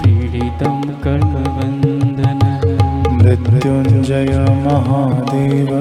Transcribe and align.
पीडितं 0.02 0.78
कर्मबन्धनः 1.06 2.64
मृत्युञ्जय 3.18 4.34
महादेव 4.66 5.72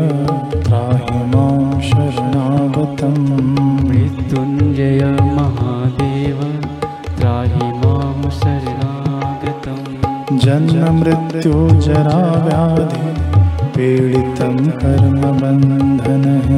जन्ममृत्युजराव्याधि 11.45 13.05
पीडितं 13.74 14.57
कर्मबन्धनः 14.80 16.49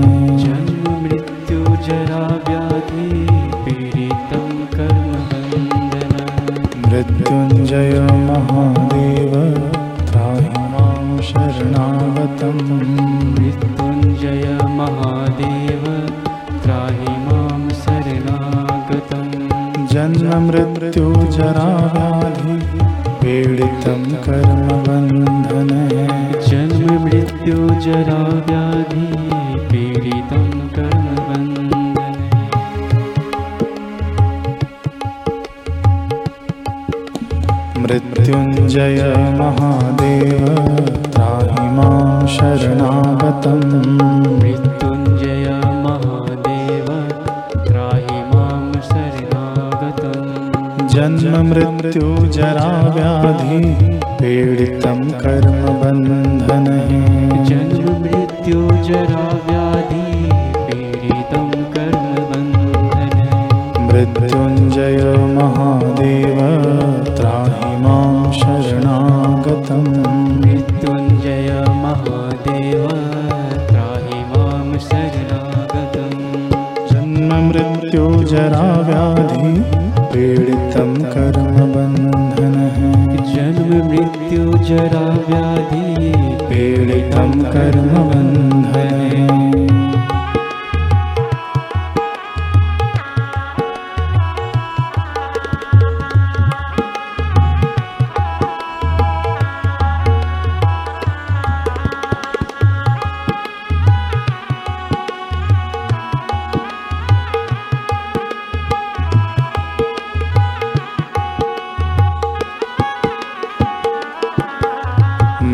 जन्ममृत्युजराव्याधि 0.42 1.66
पीडितं 3.64 4.48
कर्मबन्धनः 4.74 6.34
मृत्युञ्जय 6.86 7.94
महादेव 8.28 9.32
त्राहि 10.10 10.50
मां 10.72 11.06
शरणागतम्। 11.30 12.64
मृत्युञ्जय 13.38 14.44
महादेव 14.78 15.84
त्राहि 16.64 17.14
मां 17.26 17.62
शरणागतं 17.84 19.28
जन्ममृत्युजराव्याधि 19.92 21.02
पीडितं 23.32 24.04
कर्मबन्धनः। 24.04 25.92
जन्ममृत्युजराव्याधि 26.40 29.06
पीडितं 29.68 30.68
कर्मबन्धनः। 30.68 32.10
मृत्युञ्जय 37.82 39.00
महादेव 39.40 40.44
त्राहि 41.12 41.66
मां 41.76 42.26
शरणागतम् 42.26 43.70
जन्ममृत्युजराव्याधि 50.94 53.58
पीडितं 54.18 55.00
कर्मबन्धनः 55.22 56.90
जन्ममृत्युजराव्याधि 57.48 60.04
पीडितं 60.66 61.48
कर्मबन्धनः 61.74 63.16
मृत्युञ्जय 63.86 65.00
महादेव 65.38 66.38
त्राहि 67.16 67.72
मां 67.84 68.14
शरणागतम्। 68.40 69.90
मृत्युञ्जय 70.42 71.48
महादेव 71.84 72.82
त्राहि 73.70 74.20
मां 74.32 74.68
शरणागतं 74.88 76.12
जन्ममृत्युजराव्याधि 76.92 79.54
पीडितं 80.12 80.90
कर्मबन्धनः 81.12 82.78
जन्ममृत्युजराव्याधि 83.34 85.84
पीडितं 86.50 87.30
कर्मबन्धनः 87.54 88.51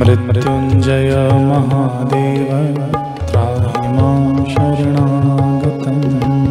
मृत्युञ्जय 0.00 1.12
महादेव 1.48 2.50
त्राहि 3.31 3.88
मां 3.94 4.25
शरणागतम्। 4.53 6.04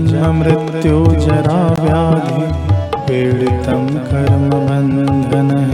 जन्ममृत्युजराव्याधि 0.10 2.44
पीडितं 3.08 3.84
कर्मबन्धनः 4.10 5.72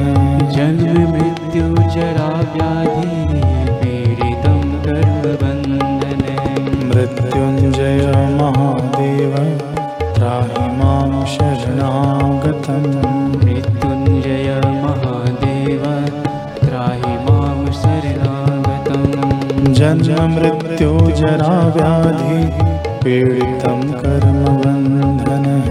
जन्ममृत्युजराव्याधि 0.55 3.11
पीडितं 3.81 4.61
कर्मबन्धने 4.85 6.35
मृत्युञ्जय 6.89 8.01
महादेव 8.39 9.33
त्राहि 10.15 10.65
मां 10.79 11.11
शरणागतम्। 11.35 12.89
मृत्युञ्जय 13.43 14.49
महादेव 14.83 15.83
त्राहि 16.63 17.13
मां 17.27 17.59
शरणागतं 17.81 19.03
जन्ममृत्युजराव्याधि 19.79 22.37
पीडितं 23.03 23.79
कर्मबन्धनः 24.01 25.65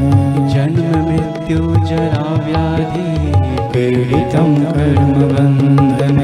जन्ममृत्युजराव्याधि 0.53 3.07
पीडितं 3.73 4.51
कर्मबन्धने 4.75 6.22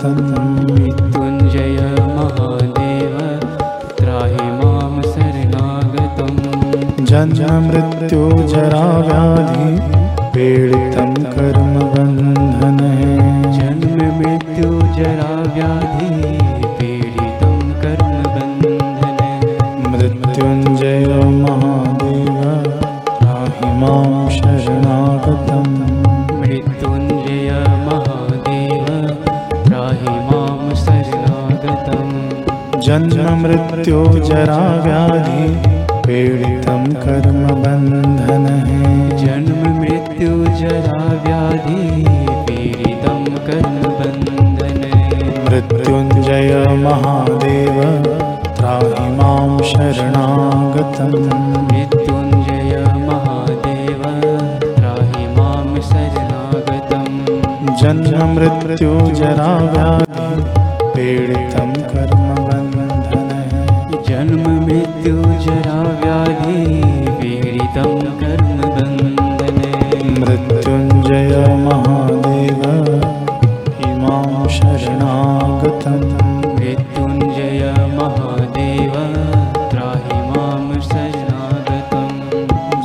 तं 0.00 0.18
मृत्युञ्जय 0.66 1.78
महादेव 2.16 3.14
त्राहि 3.98 4.46
मां 4.58 4.94
शरणागतं 5.12 6.34
जन्ममृत्युजराव्याधि 7.10 8.22
जरा 8.52 8.84
व्याधि 9.06 9.68
पीडितं 10.34 11.12
कर्मबन्धने 11.34 12.92
जन्म 13.56 13.98
मृत्यु 14.18 14.70
जरायाधि 14.98 16.10
पीडितं 16.78 17.58
कर्मबन्धने 17.82 19.32
मृत्युञ्जय 19.90 21.06
महादेव 21.42 22.38
त्राहि 23.08 23.72
मां 23.80 24.28
शरणागतम्। 24.38 25.93
जन्ममृत्यो 32.84 34.00
जराव्याधि 34.28 35.44
पीडितं 36.06 36.82
कर्मबन्धनः 37.04 38.66
जन्म 39.20 39.62
मृत्यु 39.78 40.32
जरा 40.58 40.98
व्याधि 41.24 42.04
पीडितं 42.48 43.24
कर्मबन्धने 43.46 44.92
मृत्युञ्जय 45.46 46.52
महादेव 46.84 47.78
त्राहि 48.58 49.08
मां 49.16 49.62
शरणागतम्। 49.70 51.16
मृत्युञ्जय 51.70 52.74
महादेव 53.06 54.02
त्राहि 54.76 55.26
मां 55.38 55.80
शरणागतम्। 55.90 57.16
जन्ममृत्यो 57.82 58.94
जराव्याधि 59.22 60.28
पीडितं 60.94 61.72
जन्म 61.92 62.33
मृत्यु 65.04 65.22
जरा 65.44 65.78
व्याधि 66.00 66.60
पीडितं 67.16 67.90
कर्मबन्धने 68.20 69.72
मृत्युञ्जय 70.20 71.34
महादेव 71.64 72.62
इमां 73.88 74.48
शरणागतम्। 74.54 76.06
मृत्युञ्जय 76.54 77.60
महादेव 77.98 78.94
त्राहि 79.70 80.20
मां 80.30 80.80
शरणागतम्। 80.88 82.16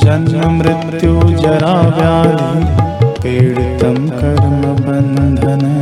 जन्ममृत्यो 0.03 1.15
जराव्याधि 1.43 2.65
पीडितं 3.23 3.99
कर्मबन्धने 4.19 5.77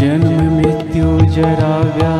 जन्म 0.00 0.36
मृत्यु 0.56 1.08
जरा 1.36 2.17